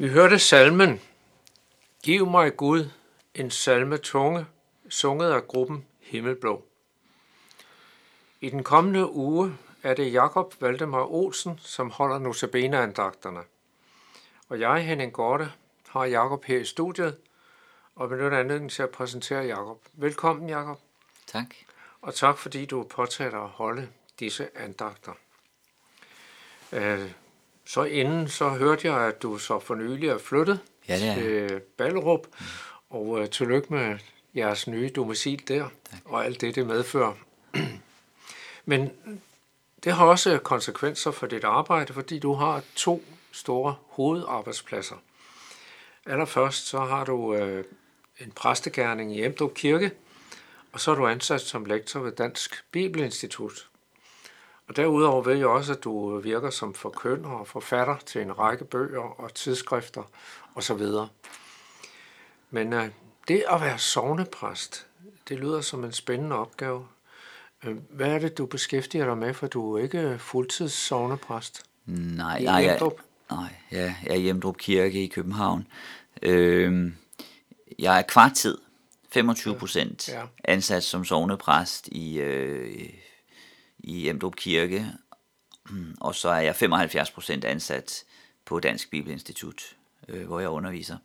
Vi 0.00 0.08
hørte 0.08 0.38
salmen 0.38 1.00
Giv 2.02 2.26
mig 2.26 2.56
Gud, 2.56 2.90
en 3.34 3.50
salme 3.50 3.96
tunge, 3.96 4.46
sunget 4.88 5.32
af 5.32 5.46
gruppen 5.46 5.86
Himmelblå. 6.00 6.64
I 8.40 8.50
den 8.50 8.64
kommende 8.64 9.12
uge 9.12 9.56
er 9.82 9.94
det 9.94 10.12
Jakob 10.12 10.54
Valdemar 10.60 11.04
Olsen, 11.04 11.58
som 11.62 11.90
holder 11.90 12.18
Notabene-andagterne. 12.18 13.40
Og 14.48 14.60
jeg, 14.60 14.86
Henning 14.86 15.12
Gorte, 15.12 15.52
har 15.88 16.04
Jakob 16.04 16.44
her 16.44 16.58
i 16.58 16.64
studiet, 16.64 17.16
og 17.94 18.08
benytter 18.08 18.38
anledningen 18.38 18.70
til 18.70 18.82
at 18.82 18.90
præsentere 18.90 19.42
Jakob. 19.42 19.80
Velkommen, 19.92 20.48
Jakob, 20.48 20.80
Tak. 21.26 21.54
og 22.00 22.14
tak 22.14 22.38
fordi 22.38 22.66
du 22.66 22.82
påtager 22.82 23.30
dig 23.30 23.42
at 23.42 23.48
holde 23.48 23.88
disse 24.18 24.48
andagter. 24.58 25.12
Så 27.70 27.84
inden 27.84 28.28
så 28.28 28.48
hørte 28.48 28.92
jeg, 28.92 29.00
at 29.00 29.22
du 29.22 29.38
så 29.38 29.58
for 29.58 29.74
nylig 29.74 30.08
er 30.08 30.18
flyttet 30.18 30.60
Ja, 30.88 30.96
det 30.98 31.08
er 31.08 31.48
til 31.48 31.60
Ballerup, 31.60 32.26
og 32.90 33.20
øh, 33.20 33.30
tillykke 33.30 33.74
med 33.74 33.98
jeres 34.36 34.66
nye 34.66 34.90
domicil 34.96 35.48
der, 35.48 35.68
Tak. 35.90 36.00
og 36.04 36.24
alt 36.24 36.40
det, 36.40 36.54
det 36.54 36.66
medfører. 36.66 37.12
Men 38.64 38.90
det 39.84 39.92
har 39.92 40.06
også 40.06 40.38
konsekvenser 40.38 41.10
for 41.10 41.26
dit 41.26 41.44
arbejde, 41.44 41.92
fordi 41.92 42.18
du 42.18 42.34
har 42.34 42.62
to 42.74 43.04
store 43.32 43.74
hovedarbejdspladser. 43.88 44.96
Allerførst 46.06 46.66
så 46.66 46.78
har 46.78 47.04
du 47.04 47.34
øh, 47.34 47.64
en 48.20 48.30
præstegærning 48.30 49.16
i 49.16 49.24
Emdrup 49.24 49.54
Kirke, 49.54 49.90
og 50.72 50.80
så 50.80 50.90
er 50.90 50.94
du 50.94 51.06
ansat 51.06 51.40
som 51.40 51.64
lektor 51.64 52.00
ved 52.00 52.12
Dansk 52.12 52.64
Bibelinstitut. 52.70 53.69
Og 54.70 54.76
derudover 54.76 55.22
ved 55.22 55.34
jeg 55.34 55.46
også, 55.46 55.72
at 55.72 55.84
du 55.84 56.18
virker 56.18 56.50
som 56.50 56.74
forkynder 56.74 57.30
og 57.30 57.46
forfatter 57.46 57.96
til 58.06 58.22
en 58.22 58.38
række 58.38 58.64
bøger 58.64 59.20
og 59.20 59.34
tidsskrifter 59.34 60.02
osv. 60.54 60.82
Men 62.50 62.72
øh, 62.72 62.88
det 63.28 63.44
at 63.50 63.60
være 63.60 63.78
sovnepræst, 63.78 64.86
det 65.28 65.38
lyder 65.38 65.60
som 65.60 65.84
en 65.84 65.92
spændende 65.92 66.36
opgave. 66.36 66.86
Øh, 67.64 67.76
Hvad 67.90 68.06
er 68.14 68.18
det, 68.18 68.38
du 68.38 68.46
beskæftiger 68.46 69.04
dig 69.04 69.18
med, 69.18 69.34
for 69.34 69.46
du 69.46 69.76
er 69.76 69.82
ikke 69.82 70.16
fuldtids 70.18 70.72
sovnepræst? 70.72 71.62
Nej, 71.86 72.42
nej, 72.42 72.64
jeg, 72.64 72.80
nej, 73.30 73.54
ja, 73.72 73.94
jeg 74.04 74.10
er 74.10 74.14
i 74.14 74.28
Emdrup 74.28 74.56
Kirke 74.56 75.04
i 75.04 75.06
København. 75.06 75.66
Øhm, 76.22 76.94
jeg 77.78 77.98
er 77.98 78.02
kvartid, 78.02 78.58
25 79.12 79.54
procent, 79.54 80.08
ja. 80.08 80.22
ansat 80.44 80.84
som 80.84 81.04
sovnepræst 81.04 81.88
i, 81.88 82.20
øh, 82.20 82.90
i 83.82 84.08
Emdrup 84.08 84.36
Kirke, 84.36 84.86
og 86.00 86.14
så 86.14 86.28
er 86.28 86.40
jeg 86.40 86.56
75 86.56 87.10
procent 87.10 87.44
ansat 87.44 88.04
på 88.44 88.60
Dansk 88.60 88.90
Bibelinstitut, 88.90 89.76
øh, 90.08 90.26
hvor 90.26 90.40
jeg 90.40 90.48
underviser. 90.48 90.96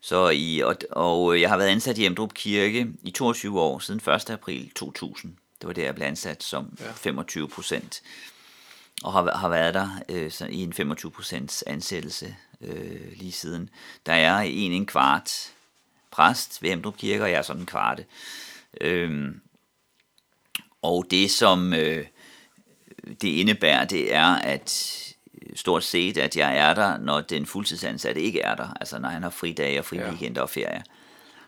Så 0.00 0.28
i, 0.28 0.60
og, 0.60 0.76
og 0.90 1.40
jeg 1.40 1.48
har 1.48 1.56
været 1.56 1.68
ansat 1.68 1.98
i 1.98 2.06
Emdrup 2.06 2.34
Kirke 2.34 2.86
i 3.02 3.10
22 3.10 3.60
år, 3.60 3.78
siden 3.78 4.00
1. 4.14 4.30
april 4.30 4.70
2000. 4.70 5.36
Det 5.60 5.66
var 5.66 5.72
der, 5.72 5.84
jeg 5.84 5.94
blev 5.94 6.06
ansat 6.06 6.42
som 6.42 6.76
Ja. 6.80 6.92
25 6.92 7.48
procent 7.48 8.02
og 9.02 9.12
har, 9.12 9.36
har 9.36 9.48
været 9.48 9.74
der 9.74 9.88
øh, 10.08 10.30
så 10.30 10.46
i 10.46 10.62
en 10.62 10.72
25 10.72 11.10
procents 11.10 11.64
ansættelse 11.66 12.36
øh, 12.60 13.12
lige 13.16 13.32
siden. 13.32 13.70
Der 14.06 14.12
er 14.12 14.38
en 14.38 14.72
en 14.72 14.86
kvart 14.86 15.52
præst 16.10 16.62
ved 16.62 16.70
Emdrup 16.70 16.96
Kirke, 16.96 17.22
og 17.22 17.30
jeg 17.30 17.38
er 17.38 17.42
sådan 17.42 17.62
en 17.62 17.66
kvarte. 17.66 18.04
Øhm, 18.80 19.40
og 20.88 21.06
det, 21.10 21.30
som 21.30 21.72
øh, 21.74 22.06
det 23.22 23.28
indebærer, 23.28 23.84
det 23.84 24.14
er, 24.14 24.26
at 24.34 24.94
stort 25.54 25.84
set, 25.84 26.18
at 26.18 26.36
jeg 26.36 26.56
er 26.58 26.74
der, 26.74 26.98
når 26.98 27.20
den 27.20 27.46
fuldtidsansatte 27.46 28.20
ikke 28.20 28.40
er 28.40 28.54
der. 28.54 28.68
Altså 28.80 28.98
når 28.98 29.08
han 29.08 29.22
har 29.22 29.30
fridage 29.30 29.78
og 29.78 29.84
fri 29.84 29.96
Ja. 29.96 30.08
weekender 30.08 30.42
og 30.42 30.50
ferie. 30.50 30.82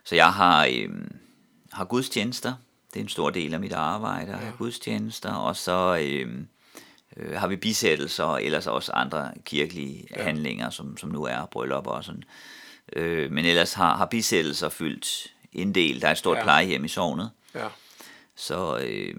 Så 0.04 0.14
jeg 0.14 0.32
har, 0.32 0.66
øh, 0.72 0.88
har 1.72 1.84
gudstjenester. 1.84 2.54
Det 2.94 3.00
er 3.00 3.04
en 3.04 3.08
stor 3.08 3.30
del 3.30 3.54
af 3.54 3.60
mit 3.60 3.72
arbejde, 3.72 4.32
at 4.32 4.38
have 4.38 4.52
gudstjenester. 4.58 5.32
Og 5.32 5.56
så 5.56 5.98
øh, 6.02 6.34
øh, 7.16 7.32
har 7.40 7.46
vi 7.48 7.56
bisættelser 7.56 8.24
og 8.24 8.44
ellers 8.44 8.66
også 8.66 8.92
andre 8.92 9.30
kirkelige 9.44 10.06
ja. 10.16 10.22
handlinger, 10.22 10.70
som, 10.70 10.96
som 10.96 11.10
nu 11.10 11.24
er 11.24 11.46
bryllup 11.52 11.86
og 11.86 12.04
sådan. 12.04 12.22
Øh, 12.96 13.32
men 13.32 13.44
ellers 13.44 13.72
har, 13.72 13.96
har 13.96 14.06
bisættelser 14.06 14.68
fyldt 14.68 15.26
en 15.52 15.74
del. 15.74 16.00
Der 16.00 16.06
er 16.08 16.12
et 16.12 16.18
stort 16.18 16.34
Ja. 16.34 16.38
ja. 16.38 16.44
plejehjem 16.44 16.84
i 16.84 16.88
sovnet. 16.88 17.30
Ja. 17.54 17.66
Så, 18.40 18.78
øh, 18.82 19.14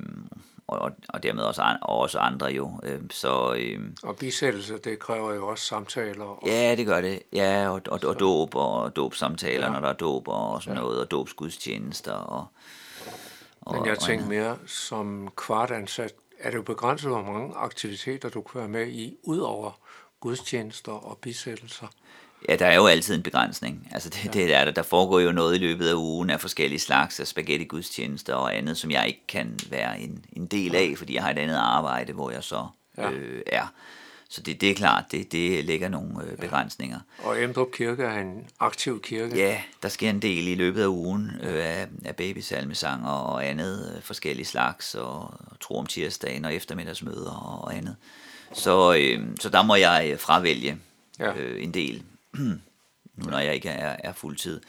og, 0.67 0.91
og 1.09 1.23
dermed 1.23 1.43
også, 1.43 1.77
og 1.81 1.97
også 1.97 2.19
andre 2.19 2.47
jo. 2.47 2.79
Øh, 2.83 2.99
så 3.09 3.53
øh, 3.57 3.79
Og 4.03 4.15
bisættelse, 4.15 4.77
det 4.77 4.99
kræver 4.99 5.33
jo 5.33 5.47
også 5.47 5.65
samtaler. 5.65 6.25
Og, 6.25 6.43
ja, 6.47 6.75
det 6.75 6.85
gør 6.85 7.01
det. 7.01 7.19
Ja, 7.33 7.69
og, 7.69 7.81
og, 7.87 7.99
og 8.05 8.19
dåb 8.19 8.55
og 8.55 8.95
dåbsamtaler, 8.95 9.65
Ja. 9.67 9.73
når 9.73 9.79
der 9.79 9.87
er 9.89 9.93
dåb 9.93 10.27
og 10.27 10.63
sådan 10.63 10.77
ja. 10.77 10.83
noget, 10.83 10.99
og 10.99 11.11
dåbsgudstjenester. 11.11 12.13
Og, 12.13 12.45
og, 13.61 13.75
Men 13.75 13.85
jeg 13.85 13.99
tænker 13.99 14.25
mere 14.25 14.57
som 14.67 15.29
kvartansat, 15.37 16.13
er 16.39 16.49
det 16.49 16.57
jo 16.57 16.61
begrænset, 16.63 17.09
hvor 17.09 17.21
mange 17.21 17.55
aktiviteter 17.55 18.29
du 18.29 18.41
kan 18.41 18.59
være 18.59 18.69
med 18.69 18.87
i, 18.87 19.17
ud 19.23 19.39
over 19.39 19.79
gudstjenester 20.19 20.91
og 20.91 21.17
bisættelser. 21.17 21.87
Ja, 22.49 22.55
der 22.55 22.65
er 22.65 22.75
jo 22.75 22.87
altid 22.87 23.15
en 23.15 23.23
begrænsning. 23.23 23.87
Altså 23.91 24.09
det, 24.09 24.25
ja. 24.25 24.29
det 24.29 24.53
er 24.53 24.65
der. 24.65 24.71
Der 24.71 24.83
foregår 24.83 25.19
jo 25.19 25.31
noget 25.31 25.55
i 25.55 25.57
løbet 25.57 25.87
af 25.87 25.93
ugen 25.93 26.29
af 26.29 26.41
forskellige 26.41 26.79
slags 26.79 27.19
af 27.19 27.27
spaghetti-gudstjenester 27.27 28.33
og 28.33 28.57
andet, 28.57 28.77
som 28.77 28.91
jeg 28.91 29.07
ikke 29.07 29.27
kan 29.27 29.59
være 29.69 29.99
en, 29.99 30.25
en 30.33 30.45
del 30.45 30.75
af, 30.75 30.93
fordi 30.97 31.15
jeg 31.15 31.23
har 31.23 31.31
et 31.31 31.37
andet 31.37 31.55
arbejde, 31.55 32.13
hvor 32.13 32.31
jeg 32.31 32.43
så 32.43 32.67
ja. 32.97 33.11
øh, 33.11 33.41
er. 33.47 33.73
Så 34.29 34.41
det, 34.41 34.61
det 34.61 34.71
er 34.71 34.75
klart, 34.75 35.03
det, 35.11 35.31
det 35.31 35.65
lægger 35.65 35.89
nogle 35.89 36.23
øh, 36.23 36.37
begrænsninger. 36.37 36.99
Og 37.23 37.43
Emdrup 37.43 37.71
Kirke 37.71 38.03
er 38.03 38.19
en 38.19 38.47
aktiv 38.59 39.01
kirke. 39.01 39.35
Ja, 39.35 39.61
der 39.83 39.89
sker 39.89 40.09
en 40.09 40.21
del 40.21 40.47
i 40.47 40.55
løbet 40.55 40.81
af 40.81 40.87
ugen 40.87 41.31
øh, 41.43 41.65
af, 41.65 41.87
af 42.05 42.15
babysalmesanger 42.15 43.09
og 43.09 43.47
andet 43.47 43.93
øh, 43.95 44.01
forskellige 44.01 44.45
slags, 44.45 44.95
og 44.95 45.33
tro 45.59 45.77
om 45.77 45.85
tirsdagen 45.85 46.45
og 46.45 46.53
eftermiddagsmøder 46.53 47.61
og 47.61 47.75
andet. 47.75 47.95
Så, 48.53 48.95
øh, 48.97 49.19
så 49.39 49.49
der 49.49 49.63
må 49.63 49.75
jeg 49.75 50.15
fravælge 50.19 50.77
ja. 51.19 51.33
øh, 51.33 51.63
en 51.63 51.73
del, 51.73 52.03
nu 53.15 53.29
når 53.29 53.39
jeg 53.39 53.55
ikke 53.55 53.69
er, 53.69 53.95
er 53.99 54.13
fuldtid. 54.13 54.61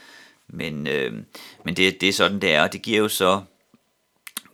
Men, 0.49 0.87
øh, 0.87 1.12
men 1.64 1.76
det, 1.76 2.00
det 2.00 2.09
er 2.09 2.12
sådan, 2.12 2.41
det 2.41 2.55
er, 2.55 2.62
og 2.62 2.73
det 2.73 2.82
giver 2.82 2.99
jo 2.99 3.09
så, 3.09 3.43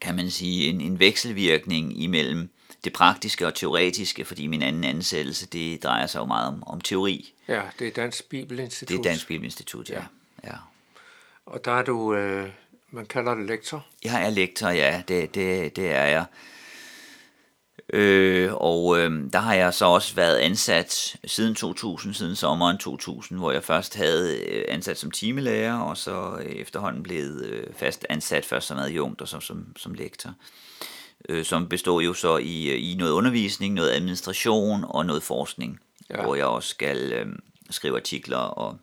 kan 0.01 0.15
man 0.15 0.31
sige, 0.31 0.69
en, 0.69 0.81
en 0.81 0.99
vekselvirkning 1.01 2.03
imellem 2.03 2.51
det 2.85 2.93
praktiske 2.93 3.47
og 3.47 3.55
teoretiske, 3.55 4.25
fordi 4.25 4.47
min 4.47 4.63
anden 4.63 4.85
ansættelse, 4.85 5.47
det 5.47 5.83
drejer 5.83 6.07
sig 6.07 6.21
jo 6.21 6.25
meget 6.25 6.49
om, 6.49 6.63
om 6.67 6.81
teori. 6.81 7.35
Ja, 7.49 7.63
det 7.79 7.87
er 7.87 7.93
Dansk 7.93 8.29
Bibelinstitut. 8.29 8.89
Det 8.89 8.99
er 8.99 9.11
Dansk 9.11 9.29
Bibelinstitut, 9.29 9.91
ja. 9.91 10.03
ja. 10.45 10.55
Og 11.47 11.65
der 11.65 11.73
er 11.73 11.83
du, 11.83 12.15
øh, 12.15 12.51
man 12.91 13.07
kalder 13.07 13.35
det 13.35 13.47
lektor? 13.47 13.87
Jeg 14.05 14.27
er 14.27 14.31
lektor, 14.31 14.69
ja, 14.69 15.03
det, 15.09 15.35
det, 15.35 15.77
det 15.77 15.91
er 15.91 16.05
jeg. 16.05 16.25
Øh, 17.93 18.51
og 18.55 18.99
øh, 18.99 19.33
der 19.33 19.39
har 19.39 19.55
jeg 19.55 19.75
så 19.75 19.85
også 19.85 20.15
været 20.15 20.37
ansat 20.37 21.17
siden 21.25 21.55
2000, 21.55 22.15
siden 22.15 22.37
sommeren 22.37 22.79
2000, 22.79 23.39
hvor 23.39 23.53
jeg 23.53 23.65
først 23.65 23.97
havde 23.97 24.39
øh, 24.39 24.65
ansat 24.69 24.99
som 24.99 25.11
timelærer, 25.11 25.79
og 25.79 25.97
så 25.97 26.37
efterhånden 26.47 27.03
blevet 27.03 27.45
øh, 27.45 27.67
fast 27.77 28.07
ansat 28.09 28.45
først 28.45 28.67
som 28.67 28.79
adjunkt 28.79 29.21
og 29.21 29.29
så 29.29 29.41
som, 29.41 29.77
som 29.77 29.95
lektor 29.95 30.35
øh, 31.29 31.45
som 31.45 31.69
består 31.69 32.01
jo 32.01 32.15
så 32.15 32.37
i, 32.37 32.69
øh, 32.69 32.91
i 32.91 32.95
noget 32.99 33.13
undervisning, 33.13 33.75
noget 33.75 33.91
administration 33.91 34.85
og 34.89 35.07
noget 35.07 35.23
forskning, 35.23 35.81
ja. 36.11 36.23
hvor 36.23 36.35
jeg 36.35 36.47
også 36.47 36.69
skal 36.69 37.13
øh, 37.13 37.27
skrive 37.71 37.97
artikler 37.97 38.37
og 38.37 38.79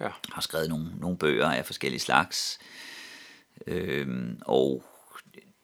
ja. 0.00 0.08
har 0.32 0.40
skrevet 0.40 0.68
nogle, 0.68 0.86
nogle 1.00 1.18
bøger 1.18 1.50
af 1.50 1.66
forskellige 1.66 2.00
slags. 2.00 2.58
Øh, 3.66 4.08
og 4.40 4.84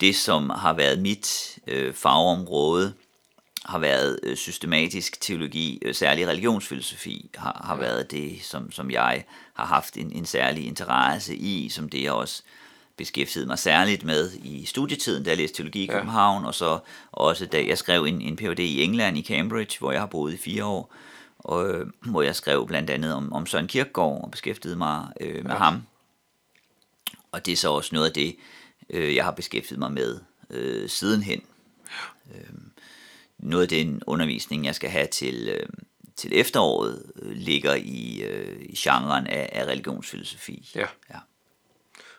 det, 0.01 0.17
som 0.17 0.51
har 0.51 0.73
været 0.73 0.99
mit 0.99 1.59
øh, 1.67 1.95
fagområde, 1.95 2.93
har 3.65 3.79
været 3.79 4.21
øh, 4.23 4.37
systematisk 4.37 5.21
teologi, 5.21 5.79
øh, 5.83 5.95
særlig 5.95 6.29
religionsfilosofi, 6.29 7.31
har, 7.35 7.63
har 7.65 7.75
ja. 7.75 7.81
været 7.81 8.11
det, 8.11 8.39
som, 8.43 8.73
som 8.73 8.91
jeg 8.91 9.25
har 9.55 9.65
haft 9.65 9.97
en, 9.97 10.13
en 10.13 10.27
særlig 10.27 10.67
interesse 10.67 11.37
i, 11.37 11.69
som 11.69 11.89
det 11.89 12.03
jeg 12.03 12.13
også 12.13 12.43
beskæftiget 12.97 13.47
mig 13.47 13.59
særligt 13.59 14.05
med 14.05 14.33
i 14.33 14.65
studietiden, 14.65 15.25
da 15.25 15.31
jeg 15.31 15.39
læste 15.39 15.57
teologi 15.57 15.83
i 15.83 15.87
ja. 15.87 15.93
København, 15.93 16.45
og 16.45 16.55
så 16.55 16.79
også 17.13 17.47
da 17.47 17.65
jeg 17.67 17.79
skrev 17.79 18.05
en, 18.05 18.21
en 18.21 18.37
Ph.D. 18.37 18.59
i 18.59 18.83
England 18.83 19.19
i 19.19 19.23
Cambridge, 19.23 19.79
hvor 19.79 19.93
jeg 19.93 20.01
har 20.01 20.07
boet 20.07 20.35
i 20.35 20.37
fire 20.37 20.65
år, 20.65 20.95
og, 21.39 21.69
øh, 21.69 21.87
hvor 22.01 22.23
jeg 22.23 22.37
skrev 22.37 22.67
blandt 22.67 22.91
andet 22.91 23.15
om, 23.15 23.33
om 23.33 23.47
Søren 23.47 23.67
Kierkegaard 23.67 24.25
og 24.25 24.31
beskæftigede 24.31 24.77
mig 24.77 25.09
øh, 25.21 25.45
med 25.45 25.53
ja. 25.53 25.59
ham. 25.59 25.83
Og 27.33 27.47
det 27.47 27.53
er 27.53 27.57
så 27.57 27.71
også 27.71 27.91
noget 27.95 28.07
af 28.07 28.13
det, 28.13 28.29
øh, 28.29 28.60
jeg 28.93 29.25
har 29.25 29.31
beskæftiget 29.31 29.79
mig 29.79 29.93
med 29.93 30.21
øh, 30.51 30.89
sidenhen. 30.89 31.43
Øh, 32.35 32.51
noget 33.39 33.63
af 33.63 33.69
den 33.69 34.03
undervisning, 34.07 34.65
jeg 34.65 34.75
skal 34.75 34.91
have 34.91 35.07
til, 35.07 35.49
øh, 35.49 35.69
til 36.17 36.41
efteråret, 36.41 37.13
øh, 37.23 37.33
ligger 37.33 37.75
i, 37.75 38.23
øh, 38.23 38.61
i 38.61 38.75
genren 38.77 39.27
af, 39.27 39.49
af 39.53 39.65
religionsfilosofi. 39.65 40.71
Ja. 40.75 40.87
ja. 41.11 41.19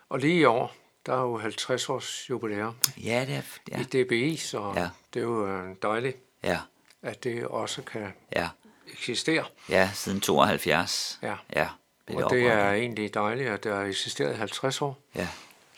Og 0.08 0.18
lige 0.18 0.40
i 0.40 0.44
år, 0.44 0.74
der 1.06 1.12
er 1.12 1.20
jo 1.20 1.38
50 1.38 1.88
års 1.88 2.30
jubilæum 2.30 2.76
ja, 3.04 3.24
det 3.28 3.34
er, 3.34 3.42
ja. 3.70 3.80
i 3.80 4.04
DBI, 4.04 4.36
så 4.36 4.72
ja. 4.76 4.88
det 5.14 5.20
er 5.20 5.24
jo 5.24 5.48
øh, 5.48 5.76
dejligt, 5.82 6.18
ja. 6.44 6.60
at 7.02 7.24
det 7.24 7.46
også 7.46 7.82
kan 7.82 8.12
ja. 8.36 8.48
eksistere. 8.92 9.44
Ja, 9.68 9.90
siden 9.94 10.20
72. 10.20 11.18
Ja. 11.22 11.36
ja 11.56 11.68
det 12.08 12.24
og 12.24 12.30
det 12.30 12.46
er 12.46 12.72
egentlig 12.72 13.14
dejligt, 13.14 13.48
at 13.48 13.64
det 13.64 13.72
har 13.72 13.82
eksisteret 13.82 14.34
i 14.34 14.36
50 14.36 14.82
år. 14.82 14.98
Ja. 15.14 15.28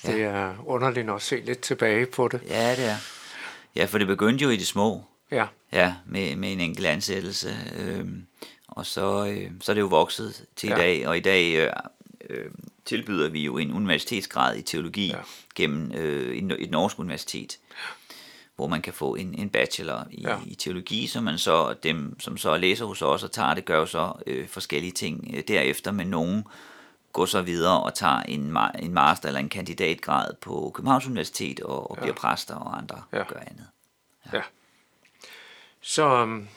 Ja. 0.04 0.12
Det 0.12 0.24
er 0.24 0.54
underligt 0.66 1.10
at 1.10 1.22
se 1.22 1.36
lidt 1.36 1.60
tilbage 1.60 2.06
på 2.06 2.28
det. 2.28 2.40
Ja, 2.48 2.70
det 2.76 2.84
er. 2.84 2.96
Ja, 3.76 3.84
for 3.84 3.98
det 3.98 4.06
begyndte 4.06 4.42
jo 4.42 4.50
i 4.50 4.56
det 4.56 4.66
små. 4.66 5.04
Ja. 5.30 5.46
Ja, 5.72 5.94
med, 6.06 6.36
med 6.36 6.52
en 6.52 6.60
enkelt 6.60 6.86
ansættelse. 6.86 7.56
Øhm, 7.78 8.26
og 8.68 8.86
så, 8.86 9.26
øh, 9.26 9.50
så 9.60 9.72
er 9.72 9.74
det 9.74 9.80
jo 9.80 9.86
vokset 9.86 10.46
til 10.56 10.68
ja. 10.68 10.74
i 10.74 10.78
dag, 10.78 11.08
og 11.08 11.16
i 11.16 11.20
dag 11.20 11.54
øh, 11.54 11.72
øh, 12.30 12.50
tilbyder 12.84 13.28
vi 13.28 13.44
jo 13.44 13.58
en 13.58 13.72
universitetsgrad 13.72 14.56
i 14.56 14.62
teologi 14.62 15.06
ja. 15.06 15.18
gennem 15.54 15.92
øh, 15.92 16.36
et 16.36 16.70
norsk 16.70 16.98
universitet, 16.98 17.58
hvor 18.56 18.66
man 18.66 18.82
kan 18.82 18.92
få 18.92 19.14
en, 19.14 19.34
en 19.34 19.50
bachelor 19.50 20.06
i, 20.10 20.22
ja. 20.22 20.36
i 20.46 20.54
teologi, 20.54 21.06
så 21.06 21.20
man 21.20 21.38
så 21.38 21.74
dem, 21.82 22.20
som 22.20 22.36
så 22.36 22.56
læser 22.56 22.84
hos 22.84 23.02
os 23.02 23.22
og 23.22 23.32
tager 23.32 23.54
det, 23.54 23.64
gør 23.64 23.78
jo 23.78 23.86
så 23.86 24.12
øh, 24.26 24.48
forskellige 24.48 24.92
ting 24.92 25.30
øh, 25.34 25.42
derefter, 25.48 25.92
men 25.92 26.06
nogen 26.06 26.44
går 27.14 27.26
så 27.26 27.42
videre 27.42 27.82
og 27.82 27.94
tager 27.94 28.22
en, 28.22 28.58
en 28.78 28.94
master 28.94 29.28
eller 29.28 29.40
en 29.40 29.48
kandidatgrad 29.48 30.34
på 30.40 30.72
Københavns 30.74 31.06
Universitet 31.06 31.60
og, 31.60 31.90
og 31.90 31.96
ja. 31.96 32.02
bliver 32.02 32.14
præster, 32.14 32.54
og 32.54 32.78
andre 32.78 33.02
ja. 33.12 33.24
gør 33.28 33.40
andet. 33.40 33.66
Ja. 34.32 34.36
ja. 34.36 34.42
Så 35.80 36.22
um, 36.22 36.48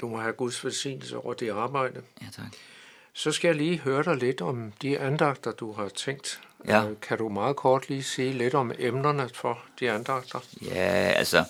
du 0.00 0.08
må 0.08 0.20
have 0.20 0.32
Guds 0.32 0.64
velsignelse 0.64 1.18
over 1.18 1.34
det 1.34 1.50
arbejde. 1.50 2.02
Ja, 2.22 2.26
tak. 2.32 2.46
Så 3.12 3.32
skal 3.32 3.48
jeg 3.48 3.56
lige 3.56 3.78
høre 3.78 4.02
dig 4.02 4.16
lidt 4.16 4.40
om 4.40 4.72
de 4.82 4.98
andagter, 4.98 5.52
du 5.52 5.72
har 5.72 5.88
tænkt. 5.88 6.40
Ja. 6.66 6.88
Øh, 6.88 6.96
kan 7.02 7.18
du 7.18 7.28
meget 7.28 7.56
kort 7.56 7.88
lige 7.88 8.02
sige 8.02 8.32
lidt 8.32 8.54
om 8.54 8.72
emnerne 8.78 9.28
for 9.34 9.58
de 9.80 9.90
andagter? 9.90 10.40
Ja, 10.62 11.12
altså 11.16 11.44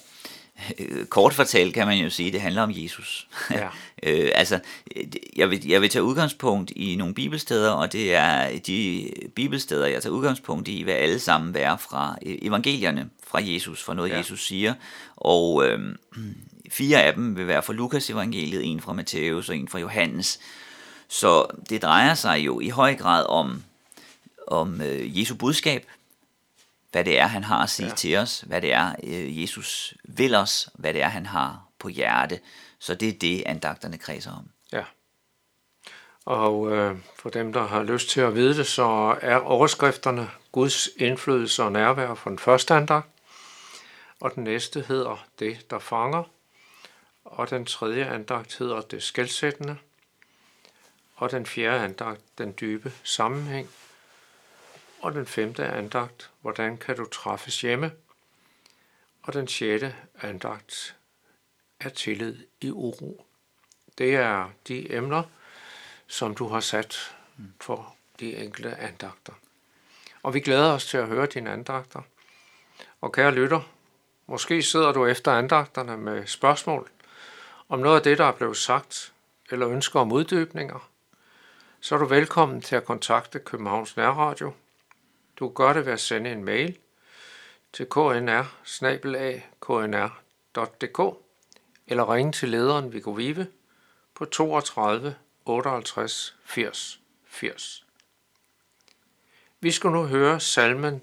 kort 1.09 1.35
fortalt 1.35 1.75
kan 1.75 1.87
man 1.87 1.99
jo 1.99 2.11
sige, 2.11 2.27
at 2.27 2.33
det 2.33 2.41
handler 2.41 2.63
om 2.63 2.71
Jesus. 2.75 3.29
Ja. 3.51 3.69
øh, 4.03 4.31
altså, 4.35 4.61
jeg 5.37 5.51
vil, 5.51 5.67
jeg 5.67 5.81
vil 5.81 5.91
tage 5.91 6.03
udgangspunkt 6.03 6.71
i 6.71 6.97
nogle 6.97 7.15
bibelsteder, 7.15 7.71
og 7.71 7.93
det 7.93 8.15
er 8.15 8.59
de 8.59 9.11
bibelsteder, 9.35 9.87
jeg 9.87 10.03
tager 10.03 10.15
udgangspunkt 10.15 10.69
i, 10.69 10.83
vil 10.83 10.93
alle 10.93 11.19
sammen 11.19 11.55
være 11.55 11.79
fra 11.79 12.17
evangelierne, 12.23 13.11
fra 13.27 13.41
Jesus, 13.43 13.83
fra 13.83 13.95
noget 13.95 14.11
ja. 14.11 14.19
Jesus 14.19 14.47
siger. 14.47 14.75
Og 15.17 15.67
øh, 15.67 15.95
fire 16.71 17.03
af 17.03 17.15
dem 17.15 17.37
vil 17.37 17.47
være 17.47 17.63
fra 17.63 17.73
Lukas 17.73 18.11
evangeliet, 18.11 18.65
en 18.65 18.81
fra 18.81 18.93
Matthæus 18.93 19.49
og 19.49 19.57
en 19.57 19.69
fra 19.69 19.79
Johannes. 19.79 20.41
Så 21.09 21.47
det 21.71 21.83
drejer 21.83 22.15
sig 22.15 22.39
jo 22.39 22.61
i 22.61 22.69
høj 22.69 22.95
grad 22.95 23.27
om, 23.27 23.63
om 24.47 24.81
øh, 24.81 25.21
Jesu 25.21 25.35
budskab, 25.35 25.87
hvad 26.93 27.05
det 27.05 27.19
er, 27.19 27.27
han 27.27 27.45
har 27.45 27.63
at 27.63 27.71
sige 27.71 27.89
ja. 27.89 27.95
til 27.95 28.17
os, 28.17 28.41
hvad 28.41 28.63
det 28.63 28.73
er, 28.73 28.95
øh, 29.03 29.43
Jesus 29.43 29.95
vil 30.05 30.35
os, 30.35 30.69
hvad 30.75 30.95
det 30.95 31.03
er, 31.03 31.09
han 31.09 31.27
har 31.27 31.63
på 31.79 31.89
hjerte. 31.89 32.41
Så 32.79 32.95
det 32.95 33.09
er 33.09 33.19
det, 33.19 33.43
andagterne 33.47 33.99
kredser 33.99 34.33
om. 34.33 34.49
Ja. 34.73 34.85
Og 36.25 36.73
øh, 36.73 36.97
for 37.17 37.31
dem, 37.31 37.53
der 37.53 37.67
har 37.67 37.83
lyst 37.83 38.09
til 38.09 38.21
at 38.21 38.35
vide 38.35 38.57
det, 38.57 38.67
så 38.67 39.19
er 39.21 39.37
overskrifterne 39.37 40.31
Guds 40.53 40.89
indflydelse 40.97 41.63
og 41.63 41.73
nærvær 41.73 42.15
for 42.15 42.31
den 42.31 42.39
første 42.39 42.75
andagt, 42.75 43.09
og 44.21 44.35
den 44.35 44.45
næste 44.45 44.85
hedder 44.89 45.27
Det, 45.39 45.71
der 45.71 45.79
fanger, 45.79 46.23
og 47.25 47.51
den 47.51 47.67
tredje 47.67 48.05
andagt 48.05 48.59
hedder 48.59 48.81
Det 48.81 49.03
skældsættende, 49.03 49.77
og 51.17 51.31
den 51.31 51.47
fjerde 51.47 51.85
andagt, 51.85 52.21
den 52.39 52.55
dybe 52.61 52.93
sammenhæng, 53.05 53.69
og 55.01 55.15
den 55.15 55.27
femte 55.27 55.67
andagt, 55.67 56.31
hvordan 56.41 56.77
kan 56.77 56.97
du 56.97 57.05
træffes 57.05 57.61
hjemme, 57.61 57.93
og 59.23 59.33
den 59.33 59.49
sjette 59.49 59.97
andagt 60.23 60.97
er 61.81 61.89
tillid 61.89 62.47
i 62.61 62.71
uro. 62.71 63.27
Det 63.99 64.15
er 64.15 64.51
de 64.69 64.95
emner, 64.95 65.23
som 66.07 66.35
du 66.35 66.49
har 66.49 66.61
sat 66.61 67.17
for 67.61 67.97
de 68.21 68.37
enkelte 68.37 68.77
andagter. 68.77 69.33
Og 70.23 70.35
vi 70.35 70.41
glæder 70.41 70.73
os 70.73 70.87
til 70.87 70.97
at 70.97 71.07
høre 71.07 71.27
dine 71.27 71.51
andagter. 71.51 72.03
Og 73.01 73.13
kære 73.13 73.35
lytter, 73.35 73.73
måske 74.27 74.63
sidder 74.63 74.93
du 74.93 75.07
efter 75.07 75.33
andagterne 75.33 75.97
med 75.97 76.27
spørgsmål 76.27 76.91
om 77.69 77.79
noget 77.79 77.97
af 77.97 78.03
det, 78.03 78.19
der 78.19 78.25
er 78.25 78.33
blevet 78.33 78.57
sagt, 78.57 79.13
eller 79.51 79.69
ønsker 79.69 80.01
om 80.01 80.13
uddybninger, 80.13 80.91
så 81.81 81.95
er 81.95 81.99
du 81.99 82.05
velkommen 82.05 82.61
til 82.61 82.77
at 82.77 82.85
kontakte 82.85 83.39
Københavns 83.39 83.97
Nærradio. 83.97 84.53
Du 85.37 85.49
kan 85.49 85.55
gøre 85.55 85.75
det 85.75 85.87
ved 85.87 85.93
at 85.93 86.01
sende 86.01 86.33
en 86.33 86.45
mail 86.45 86.79
til 87.73 87.87
knr 87.87 88.43
knr.dk 89.61 91.17
eller 91.87 92.15
ringe 92.15 92.33
til 92.33 92.49
lederen 92.49 92.93
Viggo 92.93 93.11
Vive 93.11 93.47
på 94.15 94.25
32 94.25 95.17
58 95.45 96.37
80 96.45 97.01
80. 97.25 97.87
Vi 99.61 99.71
skal 99.71 99.91
nu 99.91 100.05
høre 100.05 100.41
salmen 100.41 101.03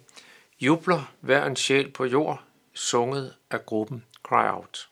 Jubler 0.60 1.14
hver 1.20 1.46
en 1.46 1.56
sjæl 1.56 1.92
på 1.92 2.06
jord, 2.06 2.44
sunget 2.74 3.36
af 3.52 3.66
gruppen 3.66 4.06
Cry 4.24 4.50
Out. 4.50 4.90